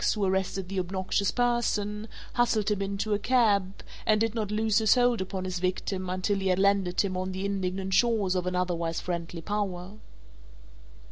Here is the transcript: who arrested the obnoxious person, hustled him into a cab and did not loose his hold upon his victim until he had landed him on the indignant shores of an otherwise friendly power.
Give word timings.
who 0.15 0.25
arrested 0.25 0.67
the 0.67 0.79
obnoxious 0.79 1.29
person, 1.29 2.07
hustled 2.33 2.71
him 2.71 2.81
into 2.81 3.13
a 3.13 3.19
cab 3.19 3.83
and 4.03 4.19
did 4.19 4.33
not 4.33 4.49
loose 4.49 4.79
his 4.79 4.95
hold 4.95 5.21
upon 5.21 5.45
his 5.45 5.59
victim 5.59 6.09
until 6.09 6.39
he 6.39 6.47
had 6.47 6.57
landed 6.57 6.99
him 7.01 7.15
on 7.15 7.31
the 7.33 7.45
indignant 7.45 7.93
shores 7.93 8.33
of 8.33 8.47
an 8.47 8.55
otherwise 8.55 8.99
friendly 8.99 9.41
power. 9.43 9.91